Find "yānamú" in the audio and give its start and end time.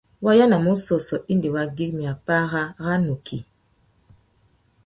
0.39-0.69